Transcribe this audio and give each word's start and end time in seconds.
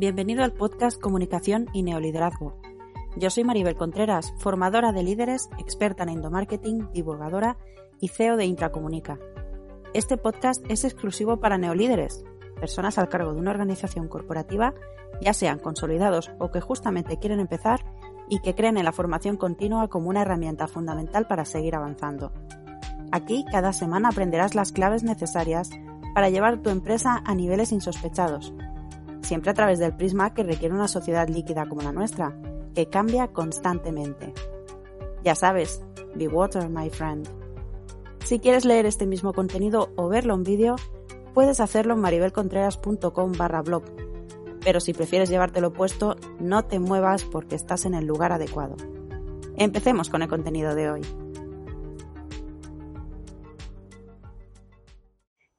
Bienvenido 0.00 0.44
al 0.44 0.54
podcast 0.54 0.98
Comunicación 0.98 1.68
y 1.74 1.82
Neoliderazgo. 1.82 2.56
Yo 3.16 3.28
soy 3.28 3.44
Maribel 3.44 3.76
Contreras, 3.76 4.32
formadora 4.38 4.92
de 4.92 5.02
líderes, 5.02 5.50
experta 5.58 6.04
en 6.04 6.08
endomarketing, 6.08 6.90
divulgadora 6.90 7.58
y 8.00 8.08
CEO 8.08 8.38
de 8.38 8.46
Intracomunica. 8.46 9.18
Este 9.92 10.16
podcast 10.16 10.64
es 10.70 10.84
exclusivo 10.84 11.36
para 11.38 11.58
neolíderes, 11.58 12.24
personas 12.58 12.96
al 12.96 13.10
cargo 13.10 13.34
de 13.34 13.40
una 13.40 13.50
organización 13.50 14.08
corporativa, 14.08 14.72
ya 15.20 15.34
sean 15.34 15.58
consolidados 15.58 16.30
o 16.38 16.50
que 16.50 16.62
justamente 16.62 17.18
quieren 17.18 17.38
empezar 17.38 17.84
y 18.30 18.40
que 18.40 18.54
creen 18.54 18.78
en 18.78 18.86
la 18.86 18.92
formación 18.92 19.36
continua 19.36 19.88
como 19.88 20.08
una 20.08 20.22
herramienta 20.22 20.66
fundamental 20.66 21.26
para 21.26 21.44
seguir 21.44 21.76
avanzando. 21.76 22.32
Aquí 23.12 23.44
cada 23.52 23.74
semana 23.74 24.08
aprenderás 24.08 24.54
las 24.54 24.72
claves 24.72 25.02
necesarias 25.02 25.68
para 26.14 26.30
llevar 26.30 26.62
tu 26.62 26.70
empresa 26.70 27.22
a 27.22 27.34
niveles 27.34 27.70
insospechados 27.70 28.54
siempre 29.30 29.52
a 29.52 29.54
través 29.54 29.78
del 29.78 29.94
prisma 29.94 30.34
que 30.34 30.42
requiere 30.42 30.74
una 30.74 30.88
sociedad 30.88 31.28
líquida 31.28 31.68
como 31.68 31.82
la 31.82 31.92
nuestra, 31.92 32.36
que 32.74 32.88
cambia 32.88 33.28
constantemente. 33.28 34.34
Ya 35.22 35.36
sabes, 35.36 35.84
be 36.16 36.26
water, 36.26 36.68
my 36.68 36.90
friend. 36.90 37.28
Si 38.24 38.40
quieres 38.40 38.64
leer 38.64 38.86
este 38.86 39.06
mismo 39.06 39.32
contenido 39.32 39.92
o 39.94 40.08
verlo 40.08 40.34
en 40.34 40.42
vídeo, 40.42 40.74
puedes 41.32 41.60
hacerlo 41.60 41.94
en 41.94 42.00
maribelcontreras.com 42.00 43.32
barra 43.38 43.62
blog. 43.62 43.84
Pero 44.64 44.80
si 44.80 44.94
prefieres 44.94 45.30
llevártelo 45.30 45.72
puesto, 45.72 46.16
no 46.40 46.64
te 46.64 46.80
muevas 46.80 47.22
porque 47.22 47.54
estás 47.54 47.84
en 47.84 47.94
el 47.94 48.06
lugar 48.06 48.32
adecuado. 48.32 48.74
Empecemos 49.56 50.10
con 50.10 50.22
el 50.22 50.28
contenido 50.28 50.74
de 50.74 50.90
hoy. 50.90 51.02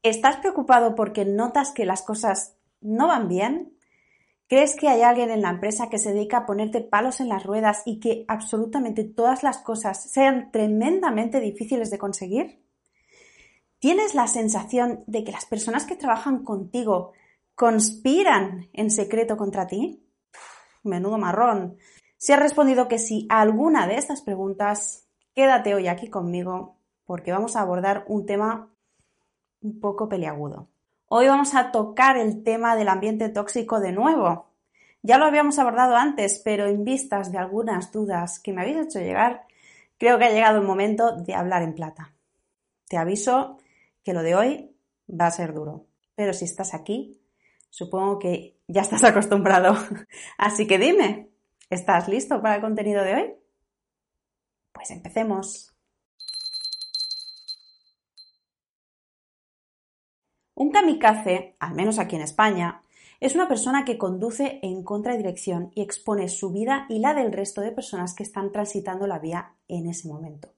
¿Estás 0.03 0.35
preocupado 0.35 0.93
porque 0.93 1.23
notas 1.23 1.71
que 1.71 1.85
las 1.85 2.01
cosas 2.01 2.57
no 2.81 3.07
van 3.07 3.27
bien? 3.27 3.77
¿Crees 4.47 4.75
que 4.75 4.89
hay 4.89 5.01
alguien 5.01 5.31
en 5.31 5.41
la 5.41 5.49
empresa 5.49 5.89
que 5.89 5.97
se 5.97 6.13
dedica 6.13 6.37
a 6.37 6.45
ponerte 6.45 6.81
palos 6.81 7.21
en 7.21 7.29
las 7.29 7.45
ruedas 7.45 7.83
y 7.85 7.99
que 7.99 8.25
absolutamente 8.27 9.03
todas 9.05 9.43
las 9.43 9.59
cosas 9.59 10.11
sean 10.11 10.51
tremendamente 10.51 11.39
difíciles 11.39 11.89
de 11.89 11.97
conseguir? 11.97 12.61
¿Tienes 13.79 14.13
la 14.13 14.27
sensación 14.27 15.03
de 15.07 15.23
que 15.23 15.31
las 15.31 15.45
personas 15.45 15.85
que 15.85 15.95
trabajan 15.95 16.43
contigo 16.43 17.13
conspiran 17.55 18.69
en 18.73 18.91
secreto 18.91 19.37
contra 19.37 19.67
ti? 19.67 20.05
menudo 20.83 21.17
marrón. 21.17 21.77
Si 22.17 22.33
has 22.33 22.39
respondido 22.39 22.87
que 22.87 22.99
sí 22.99 23.27
a 23.29 23.41
alguna 23.41 23.87
de 23.87 23.95
estas 23.95 24.21
preguntas, 24.21 25.07
quédate 25.33 25.73
hoy 25.73 25.87
aquí 25.87 26.09
conmigo 26.09 26.77
porque 27.05 27.31
vamos 27.31 27.55
a 27.55 27.61
abordar 27.61 28.05
un 28.07 28.25
tema 28.25 28.69
un 29.61 29.79
poco 29.79 30.07
peliagudo. 30.07 30.70
Hoy 31.13 31.27
vamos 31.27 31.55
a 31.55 31.73
tocar 31.73 32.15
el 32.15 32.41
tema 32.41 32.77
del 32.77 32.87
ambiente 32.87 33.27
tóxico 33.27 33.81
de 33.81 33.91
nuevo. 33.91 34.49
Ya 35.01 35.17
lo 35.17 35.25
habíamos 35.25 35.59
abordado 35.59 35.97
antes, 35.97 36.39
pero 36.39 36.67
en 36.67 36.85
vistas 36.85 37.33
de 37.33 37.37
algunas 37.37 37.91
dudas 37.91 38.39
que 38.39 38.53
me 38.53 38.61
habéis 38.61 38.77
hecho 38.77 38.99
llegar, 38.99 39.45
creo 39.97 40.17
que 40.17 40.23
ha 40.23 40.29
llegado 40.29 40.61
el 40.61 40.65
momento 40.65 41.17
de 41.17 41.33
hablar 41.33 41.63
en 41.63 41.75
plata. 41.75 42.13
Te 42.87 42.95
aviso 42.95 43.57
que 44.05 44.13
lo 44.13 44.23
de 44.23 44.35
hoy 44.35 44.73
va 45.09 45.25
a 45.25 45.31
ser 45.31 45.53
duro, 45.53 45.85
pero 46.15 46.31
si 46.31 46.45
estás 46.45 46.73
aquí, 46.73 47.19
supongo 47.69 48.17
que 48.17 48.55
ya 48.69 48.79
estás 48.79 49.03
acostumbrado. 49.03 49.75
Así 50.37 50.65
que 50.65 50.77
dime, 50.77 51.27
¿estás 51.69 52.07
listo 52.07 52.41
para 52.41 52.55
el 52.55 52.61
contenido 52.61 53.03
de 53.03 53.15
hoy? 53.15 53.33
Pues 54.71 54.91
empecemos. 54.91 55.70
Un 60.61 60.69
kamikaze, 60.69 61.55
al 61.57 61.73
menos 61.73 61.97
aquí 61.97 62.15
en 62.15 62.21
España, 62.21 62.83
es 63.19 63.33
una 63.33 63.47
persona 63.47 63.83
que 63.83 63.97
conduce 63.97 64.59
en 64.61 64.83
contradirección 64.83 65.71
y 65.73 65.81
expone 65.81 66.29
su 66.29 66.51
vida 66.51 66.85
y 66.87 66.99
la 66.99 67.15
del 67.15 67.33
resto 67.33 67.61
de 67.61 67.71
personas 67.71 68.13
que 68.13 68.21
están 68.21 68.51
transitando 68.51 69.07
la 69.07 69.17
vía 69.17 69.55
en 69.67 69.87
ese 69.87 70.07
momento. 70.07 70.53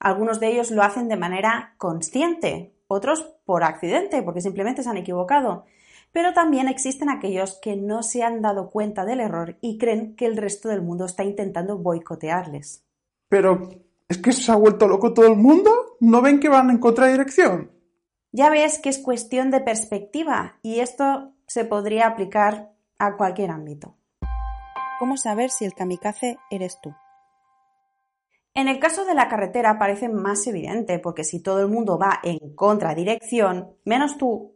Algunos 0.00 0.40
de 0.40 0.48
ellos 0.48 0.72
lo 0.72 0.82
hacen 0.82 1.06
de 1.06 1.16
manera 1.16 1.76
consciente, 1.78 2.74
otros 2.88 3.22
por 3.44 3.62
accidente, 3.62 4.24
porque 4.24 4.40
simplemente 4.40 4.82
se 4.82 4.90
han 4.90 4.96
equivocado. 4.96 5.66
Pero 6.10 6.32
también 6.32 6.66
existen 6.66 7.08
aquellos 7.08 7.60
que 7.62 7.76
no 7.76 8.02
se 8.02 8.24
han 8.24 8.42
dado 8.42 8.70
cuenta 8.70 9.04
del 9.04 9.20
error 9.20 9.56
y 9.60 9.78
creen 9.78 10.16
que 10.16 10.26
el 10.26 10.36
resto 10.36 10.68
del 10.68 10.82
mundo 10.82 11.04
está 11.04 11.22
intentando 11.22 11.78
boicotearles. 11.78 12.84
Pero, 13.28 13.68
¿es 14.08 14.18
que 14.18 14.32
se 14.32 14.50
ha 14.50 14.56
vuelto 14.56 14.88
loco 14.88 15.14
todo 15.14 15.28
el 15.28 15.36
mundo? 15.36 15.70
¿No 16.00 16.22
ven 16.22 16.40
que 16.40 16.48
van 16.48 16.70
en 16.70 16.78
contradirección? 16.78 17.70
Ya 18.34 18.48
ves 18.48 18.78
que 18.78 18.88
es 18.88 18.98
cuestión 18.98 19.50
de 19.50 19.60
perspectiva 19.60 20.56
y 20.62 20.80
esto 20.80 21.32
se 21.46 21.66
podría 21.66 22.06
aplicar 22.06 22.72
a 22.98 23.18
cualquier 23.18 23.50
ámbito. 23.50 23.94
¿Cómo 24.98 25.18
saber 25.18 25.50
si 25.50 25.66
el 25.66 25.74
kamikaze 25.74 26.38
eres 26.50 26.80
tú? 26.80 26.94
En 28.54 28.68
el 28.68 28.78
caso 28.78 29.04
de 29.04 29.14
la 29.14 29.28
carretera 29.28 29.78
parece 29.78 30.08
más 30.08 30.46
evidente, 30.46 30.98
porque 30.98 31.24
si 31.24 31.40
todo 31.40 31.60
el 31.60 31.68
mundo 31.68 31.98
va 31.98 32.20
en 32.22 32.54
contradirección, 32.54 33.74
menos 33.84 34.16
tú, 34.16 34.54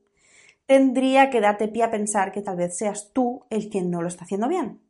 tendría 0.65 1.29
que 1.29 1.43
darte 1.43 1.69
pie 1.69 1.83
a 1.83 1.91
pensar 1.91 2.33
que 2.33 2.41
tal 2.41 2.57
vez 2.57 2.79
seas 2.79 3.13
tú 3.13 3.45
el 3.51 3.69
quien 3.69 3.91
no 3.91 4.01
lo 4.01 4.09
está 4.09 4.25
haciendo 4.25 4.49
bien. 4.49 4.81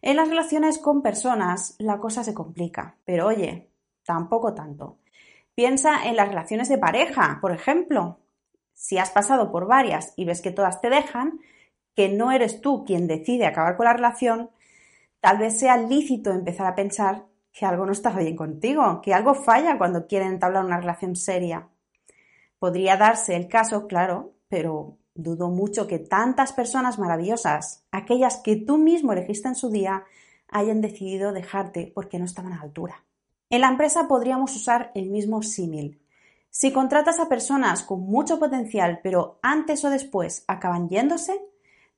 En 0.00 0.16
las 0.16 0.28
relaciones 0.28 0.78
con 0.78 1.02
personas 1.02 1.74
la 1.78 1.98
cosa 1.98 2.22
se 2.22 2.34
complica, 2.34 2.98
pero 3.04 3.26
oye, 3.26 3.70
tampoco 4.04 4.54
tanto. 4.54 4.98
Piensa 5.54 6.04
en 6.04 6.16
las 6.16 6.28
relaciones 6.28 6.68
de 6.68 6.78
pareja, 6.78 7.38
por 7.40 7.52
ejemplo. 7.52 8.20
Si 8.72 8.98
has 8.98 9.10
pasado 9.10 9.52
por 9.52 9.66
varias 9.66 10.14
y 10.16 10.24
ves 10.24 10.40
que 10.40 10.50
todas 10.50 10.80
te 10.80 10.88
dejan, 10.88 11.40
que 11.94 12.08
no 12.08 12.32
eres 12.32 12.60
tú 12.60 12.84
quien 12.84 13.06
decide 13.06 13.46
acabar 13.46 13.76
con 13.76 13.84
la 13.84 13.92
relación, 13.92 14.50
tal 15.20 15.38
vez 15.38 15.58
sea 15.58 15.76
lícito 15.76 16.30
empezar 16.30 16.66
a 16.66 16.74
pensar 16.74 17.26
que 17.52 17.66
algo 17.66 17.84
no 17.84 17.92
está 17.92 18.10
bien 18.10 18.34
contigo, 18.34 19.00
que 19.02 19.12
algo 19.12 19.34
falla 19.34 19.76
cuando 19.76 20.06
quieren 20.06 20.28
entablar 20.32 20.64
una 20.64 20.80
relación 20.80 21.16
seria. 21.16 21.68
Podría 22.58 22.96
darse 22.96 23.36
el 23.36 23.46
caso, 23.46 23.86
claro, 23.86 24.32
pero 24.48 24.96
dudo 25.14 25.50
mucho 25.50 25.86
que 25.86 25.98
tantas 25.98 26.54
personas 26.54 26.98
maravillosas, 26.98 27.84
aquellas 27.90 28.38
que 28.38 28.56
tú 28.56 28.78
mismo 28.78 29.12
elegiste 29.12 29.48
en 29.48 29.54
su 29.54 29.70
día, 29.70 30.04
hayan 30.48 30.80
decidido 30.80 31.32
dejarte 31.32 31.92
porque 31.94 32.18
no 32.18 32.24
estaban 32.24 32.54
a 32.54 32.56
la 32.56 32.62
altura. 32.62 33.04
En 33.52 33.60
la 33.60 33.68
empresa 33.68 34.08
podríamos 34.08 34.56
usar 34.56 34.90
el 34.94 35.10
mismo 35.10 35.42
símil. 35.42 36.00
Si 36.48 36.72
contratas 36.72 37.20
a 37.20 37.28
personas 37.28 37.82
con 37.82 38.00
mucho 38.00 38.38
potencial, 38.38 39.00
pero 39.02 39.38
antes 39.42 39.84
o 39.84 39.90
después 39.90 40.46
acaban 40.48 40.88
yéndose, 40.88 41.38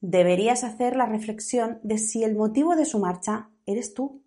deberías 0.00 0.64
hacer 0.64 0.96
la 0.96 1.06
reflexión 1.06 1.78
de 1.84 1.98
si 1.98 2.24
el 2.24 2.34
motivo 2.34 2.74
de 2.74 2.84
su 2.84 2.98
marcha 2.98 3.50
eres 3.66 3.94
tú. 3.94 4.20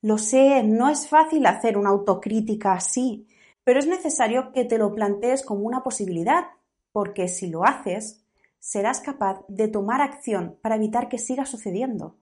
Lo 0.00 0.16
sé, 0.16 0.62
no 0.62 0.88
es 0.88 1.06
fácil 1.06 1.44
hacer 1.44 1.76
una 1.76 1.90
autocrítica 1.90 2.72
así, 2.72 3.28
pero 3.62 3.78
es 3.78 3.86
necesario 3.86 4.52
que 4.52 4.64
te 4.64 4.78
lo 4.78 4.94
plantees 4.94 5.44
como 5.44 5.66
una 5.66 5.82
posibilidad, 5.82 6.46
porque 6.92 7.28
si 7.28 7.50
lo 7.50 7.66
haces, 7.66 8.24
serás 8.58 9.00
capaz 9.00 9.44
de 9.48 9.68
tomar 9.68 10.00
acción 10.00 10.56
para 10.62 10.76
evitar 10.76 11.10
que 11.10 11.18
siga 11.18 11.44
sucediendo. 11.44 12.16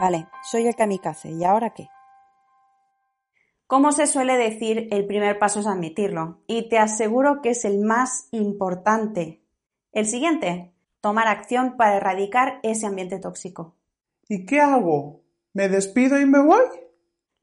Vale, 0.00 0.26
soy 0.42 0.66
el 0.66 0.74
kamikaze, 0.74 1.30
¿y 1.30 1.44
ahora 1.44 1.70
qué? 1.70 1.86
Como 3.68 3.92
se 3.92 4.06
suele 4.06 4.38
decir, 4.38 4.88
el 4.92 5.06
primer 5.06 5.38
paso 5.38 5.60
es 5.60 5.66
admitirlo, 5.66 6.38
y 6.46 6.70
te 6.70 6.78
aseguro 6.78 7.42
que 7.42 7.50
es 7.50 7.66
el 7.66 7.80
más 7.80 8.28
importante. 8.30 9.42
El 9.92 10.06
siguiente, 10.06 10.72
tomar 11.02 11.28
acción 11.28 11.76
para 11.76 11.96
erradicar 11.96 12.60
ese 12.62 12.86
ambiente 12.86 13.18
tóxico. 13.18 13.76
¿Y 14.26 14.46
qué 14.46 14.62
hago? 14.62 15.20
¿Me 15.52 15.68
despido 15.68 16.18
y 16.18 16.24
me 16.24 16.38
voy? 16.38 16.62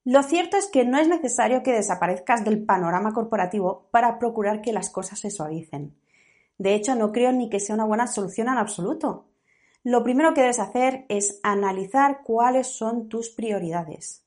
Lo 0.04 0.24
cierto 0.24 0.58
es 0.58 0.66
que 0.66 0.84
no 0.84 0.98
es 0.98 1.08
necesario 1.08 1.62
que 1.62 1.74
desaparezcas 1.74 2.44
del 2.44 2.66
panorama 2.66 3.14
corporativo 3.14 3.88
para 3.92 4.18
procurar 4.18 4.64
que 4.64 4.74
las 4.74 4.90
cosas 4.90 5.20
se 5.20 5.30
suavicen. 5.30 5.96
De 6.58 6.74
hecho, 6.74 6.96
no 6.96 7.12
creo 7.12 7.34
ni 7.34 7.52
que 7.52 7.60
sea 7.60 7.76
una 7.76 7.86
buena 7.86 8.08
solución 8.08 8.48
en 8.48 8.58
absoluto. 8.58 9.28
Lo 9.84 10.04
primero 10.04 10.34
que 10.34 10.42
debes 10.42 10.58
hacer 10.58 11.06
es 11.08 11.40
analizar 11.44 12.24
cuáles 12.24 12.66
son 12.66 13.10
tus 13.10 13.30
prioridades 13.30 14.25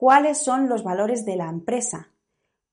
cuáles 0.00 0.38
son 0.38 0.70
los 0.70 0.82
valores 0.82 1.26
de 1.26 1.36
la 1.36 1.50
empresa, 1.50 2.08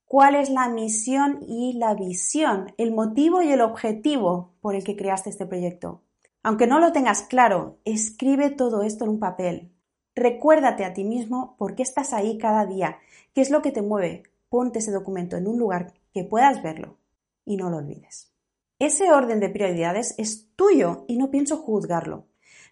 cuál 0.05 0.35
es 0.35 0.49
la 0.49 0.69
misión 0.69 1.39
y 1.45 1.73
la 1.73 1.93
visión, 1.93 2.73
el 2.77 2.93
motivo 2.93 3.41
y 3.41 3.51
el 3.51 3.59
objetivo 3.59 4.53
por 4.61 4.75
el 4.75 4.85
que 4.85 4.95
creaste 4.95 5.29
este 5.29 5.45
proyecto. 5.45 6.03
Aunque 6.41 6.67
no 6.67 6.79
lo 6.79 6.93
tengas 6.93 7.23
claro, 7.23 7.79
escribe 7.83 8.49
todo 8.49 8.81
esto 8.81 9.03
en 9.03 9.09
un 9.09 9.19
papel. 9.19 9.73
Recuérdate 10.15 10.85
a 10.85 10.93
ti 10.93 11.03
mismo 11.03 11.57
por 11.57 11.75
qué 11.75 11.83
estás 11.83 12.13
ahí 12.13 12.37
cada 12.37 12.65
día, 12.65 12.99
qué 13.33 13.41
es 13.41 13.49
lo 13.49 13.61
que 13.61 13.73
te 13.73 13.81
mueve. 13.81 14.23
Ponte 14.47 14.79
ese 14.79 14.93
documento 14.93 15.35
en 15.35 15.49
un 15.49 15.59
lugar 15.59 15.95
que 16.13 16.23
puedas 16.23 16.63
verlo 16.63 16.95
y 17.43 17.57
no 17.57 17.69
lo 17.69 17.75
olvides. 17.75 18.31
Ese 18.79 19.11
orden 19.11 19.41
de 19.41 19.49
prioridades 19.49 20.15
es 20.17 20.55
tuyo 20.55 21.03
y 21.09 21.17
no 21.17 21.29
pienso 21.29 21.57
juzgarlo. 21.57 22.27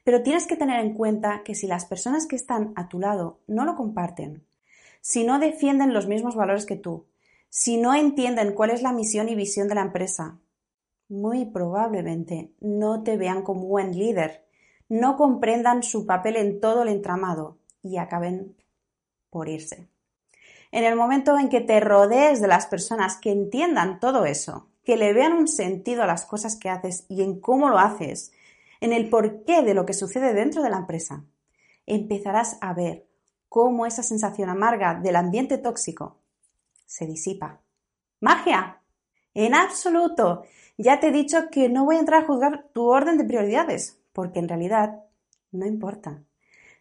Pero 0.06 0.22
tienes 0.22 0.46
que 0.46 0.56
tener 0.56 0.80
en 0.80 0.94
cuenta 0.94 1.42
que 1.44 1.56
si 1.56 1.66
las 1.66 1.86
personas 1.86 2.28
que 2.28 2.36
están 2.36 2.74
a 2.76 2.88
tu 2.88 3.00
lado 3.00 3.40
no 3.48 3.66
lo 3.66 3.76
comparten, 3.76 4.46
si 5.02 5.24
no 5.24 5.40
defienden 5.40 5.94
los 5.94 6.08
mismos 6.08 6.36
valores 6.36 6.68
que 6.68 6.76
tú, 6.76 7.08
si 7.50 7.78
no 7.78 7.96
entienden 7.96 8.54
cuál 8.54 8.70
es 8.70 8.84
la 8.84 8.94
misión 8.94 9.30
y 9.30 9.36
visión 9.36 9.68
de 9.68 9.74
la 9.74 9.82
empresa, 9.82 10.38
muy 11.10 11.46
probablemente 11.46 12.52
no 12.60 13.02
te 13.02 13.18
vean 13.18 13.42
como 13.42 13.66
buen 13.66 13.98
líder, 13.98 14.46
no 14.90 15.18
comprendan 15.18 15.82
su 15.82 16.06
papel 16.06 16.36
en 16.36 16.60
todo 16.60 16.84
el 16.84 16.90
entramado 16.90 17.58
y 17.82 17.98
acaben 17.98 18.56
por 19.32 19.50
irse. 19.50 19.88
En 20.72 20.84
el 20.84 20.96
momento 20.96 21.40
en 21.40 21.50
que 21.50 21.62
te 21.62 21.80
rodees 21.80 22.42
de 22.42 22.48
las 22.48 22.68
personas 22.68 23.18
que 23.18 23.32
entiendan 23.32 24.00
todo 24.00 24.26
eso, 24.26 24.68
que 24.84 24.98
le 24.98 25.14
vean 25.14 25.34
un 25.34 25.48
sentido 25.48 26.04
a 26.04 26.08
las 26.08 26.26
cosas 26.26 26.58
que 26.58 26.70
haces 26.70 27.06
y 27.10 27.24
en 27.24 27.40
cómo 27.40 27.70
lo 27.70 27.80
haces, 27.80 28.32
en 28.86 28.94
el 28.94 29.10
porqué 29.10 29.64
de 29.64 29.74
lo 29.74 29.84
que 29.86 29.94
sucede 29.94 30.36
dentro 30.36 30.62
de 30.62 30.70
la 30.70 30.78
empresa, 30.78 31.26
empezarás 31.88 32.60
a 32.62 32.74
ver 32.76 33.08
cómo 33.50 33.88
esa 33.88 34.04
sensación 34.04 34.48
amarga 34.48 34.94
del 34.94 35.16
ambiente 35.16 35.58
tóxico 35.58 36.20
se 36.86 37.08
disipa. 37.08 37.62
¡Magia! 38.20 38.82
En 39.34 39.56
absoluto. 39.56 40.44
Ya 40.78 41.00
te 41.00 41.08
he 41.08 41.12
dicho 41.12 41.50
que 41.50 41.68
no 41.68 41.86
voy 41.86 41.96
a 41.96 42.00
entrar 42.00 42.24
a 42.24 42.28
juzgar 42.28 42.68
tu 42.74 42.86
orden 42.86 43.18
de 43.18 43.26
prioridades, 43.26 44.00
porque 44.14 44.38
en 44.38 44.50
realidad 44.50 45.04
no 45.52 45.66
importa. 45.66 46.24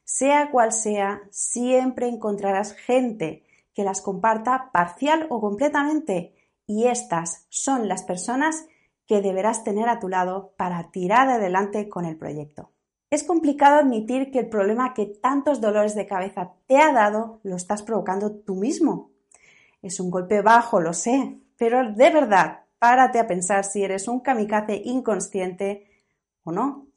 Sea 0.05 0.51
cual 0.51 0.73
sea, 0.73 1.23
siempre 1.31 2.07
encontrarás 2.09 2.75
gente 2.75 3.45
que 3.73 3.83
las 3.83 4.03
comparta 4.03 4.71
parcial 4.73 5.27
o 5.31 5.41
completamente, 5.41 6.35
y 6.67 6.85
estas 6.85 7.47
son 7.49 7.89
las 7.89 8.03
personas 8.03 8.67
que 9.07 9.21
deberás 9.21 9.65
tener 9.65 9.89
a 9.89 9.99
tu 9.99 10.09
lado 10.09 10.55
para 10.57 10.91
tirar 10.91 11.29
adelante 11.29 11.89
con 11.89 12.05
el 12.05 12.17
proyecto. 12.17 12.71
Es 13.11 13.23
complicado 13.23 13.77
admitir 13.77 14.31
que 14.31 14.41
el 14.41 14.49
problema 14.49 14.95
que 14.95 15.07
tantos 15.07 15.61
dolores 15.61 15.95
de 15.95 16.07
cabeza 16.07 16.55
te 16.67 16.79
ha 16.79 16.93
dado 16.93 17.41
lo 17.43 17.57
estás 17.57 17.83
provocando 17.83 18.33
tú 18.33 18.57
mismo. 18.57 19.11
Es 19.83 20.01
un 20.01 20.11
golpe 20.11 20.41
bajo, 20.43 20.81
lo 20.81 20.93
sé, 20.93 21.39
pero 21.57 21.93
de 21.93 22.11
verdad, 22.11 22.65
párate 22.79 23.19
a 23.19 23.27
pensar 23.27 23.65
si 23.65 23.85
eres 23.85 24.09
un 24.09 24.21
kamikaze 24.21 24.81
inconsciente 24.85 25.87
o 26.43 26.53
no. 26.53 26.89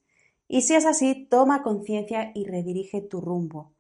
Y 0.47 0.61
si 0.61 0.75
es 0.75 0.85
así, 0.85 1.27
toma 1.29 1.61
conciencia 1.61 2.31
y 2.33 2.45
redirige 2.45 3.01
tu 3.01 3.21
rumbo. 3.21 3.73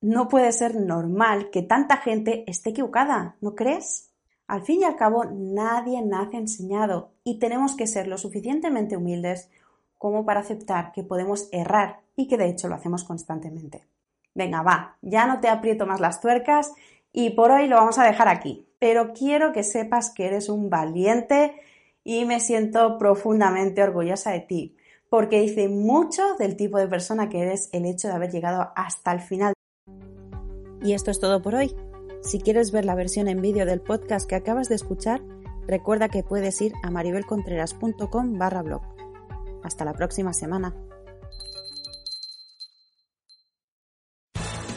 No 0.00 0.28
puede 0.28 0.52
ser 0.52 0.76
normal 0.76 1.50
que 1.50 1.62
tanta 1.62 1.98
gente 1.98 2.44
esté 2.46 2.70
equivocada, 2.70 3.36
¿no 3.40 3.54
crees? 3.54 4.12
Al 4.46 4.62
fin 4.62 4.80
y 4.80 4.84
al 4.84 4.96
cabo, 4.96 5.24
nadie 5.24 6.02
nace 6.02 6.36
enseñado 6.36 7.11
y 7.24 7.38
tenemos 7.38 7.76
que 7.76 7.86
ser 7.86 8.08
lo 8.08 8.18
suficientemente 8.18 8.96
humildes 8.96 9.50
como 9.98 10.24
para 10.24 10.40
aceptar 10.40 10.92
que 10.92 11.04
podemos 11.04 11.48
errar 11.52 12.00
y 12.16 12.26
que 12.26 12.36
de 12.36 12.48
hecho 12.48 12.68
lo 12.68 12.74
hacemos 12.74 13.04
constantemente. 13.04 13.86
Venga, 14.34 14.62
va, 14.62 14.96
ya 15.02 15.26
no 15.26 15.40
te 15.40 15.48
aprieto 15.48 15.86
más 15.86 16.00
las 16.00 16.20
tuercas 16.20 16.72
y 17.12 17.30
por 17.30 17.50
hoy 17.50 17.68
lo 17.68 17.76
vamos 17.76 17.98
a 17.98 18.04
dejar 18.04 18.28
aquí. 18.28 18.66
Pero 18.78 19.12
quiero 19.12 19.52
que 19.52 19.62
sepas 19.62 20.10
que 20.10 20.26
eres 20.26 20.48
un 20.48 20.70
valiente 20.70 21.54
y 22.02 22.24
me 22.24 22.40
siento 22.40 22.98
profundamente 22.98 23.82
orgullosa 23.82 24.32
de 24.32 24.40
ti, 24.40 24.76
porque 25.08 25.40
dice 25.40 25.68
mucho 25.68 26.22
del 26.38 26.56
tipo 26.56 26.78
de 26.78 26.88
persona 26.88 27.28
que 27.28 27.42
eres 27.42 27.68
el 27.72 27.84
hecho 27.84 28.08
de 28.08 28.14
haber 28.14 28.32
llegado 28.32 28.72
hasta 28.74 29.12
el 29.12 29.20
final. 29.20 29.52
Y 30.82 30.94
esto 30.94 31.10
es 31.12 31.20
todo 31.20 31.42
por 31.42 31.54
hoy. 31.54 31.76
Si 32.22 32.40
quieres 32.40 32.72
ver 32.72 32.84
la 32.84 32.94
versión 32.94 33.28
en 33.28 33.40
vídeo 33.40 33.66
del 33.66 33.80
podcast 33.80 34.28
que 34.28 34.34
acabas 34.34 34.68
de 34.68 34.74
escuchar, 34.74 35.22
recuerda 35.66 36.08
que 36.08 36.22
puedes 36.22 36.60
ir 36.60 36.72
a 36.82 36.90
maribelcontreras.com 36.90 38.38
barra 38.38 38.62
blog. 38.62 38.82
Hasta 39.62 39.84
la 39.84 39.92
próxima 39.92 40.32
semana. 40.32 40.74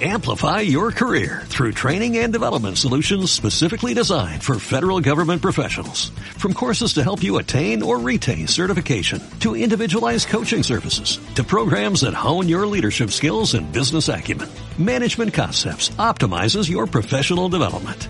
Amplify 0.02 0.60
your 0.60 0.92
career 0.92 1.44
through 1.46 1.72
training 1.72 2.18
and 2.18 2.34
development 2.34 2.78
solutions 2.78 3.32
specifically 3.32 3.94
designed 3.94 4.44
for 4.44 4.60
federal 4.60 5.00
government 5.00 5.42
professionals. 5.42 6.10
From 6.36 6.54
courses 6.54 6.96
to 6.96 7.04
help 7.04 7.24
you 7.24 7.38
attain 7.38 7.82
or 7.82 7.98
retain 7.98 8.46
certification, 8.48 9.24
to 9.40 9.56
individualized 9.56 10.28
coaching 10.28 10.64
services, 10.64 11.18
to 11.36 11.46
programs 11.46 12.02
that 12.02 12.14
hone 12.14 12.50
your 12.50 12.68
leadership 12.68 13.12
skills 13.12 13.54
and 13.54 13.72
business 13.72 14.10
acumen, 14.10 14.50
Management 14.78 15.34
Concepts 15.34 15.88
optimizes 15.92 16.70
your 16.70 16.88
professional 16.88 17.48
development. 17.48 18.10